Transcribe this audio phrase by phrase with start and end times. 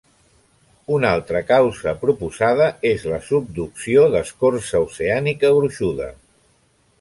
[0.93, 6.11] Una altra causa proposada és la subducció d'escorça oceànica gruixuda.